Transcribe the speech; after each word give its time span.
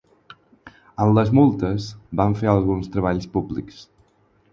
Amb 1.03 1.11
les 1.17 1.29
multes 1.39 1.85
van 2.21 2.33
fer 2.39 2.49
alguns 2.55 2.89
treballs 2.97 3.29
públics. 3.37 3.79